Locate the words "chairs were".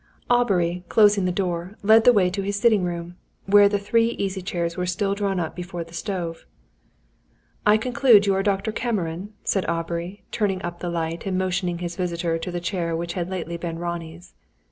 4.41-4.87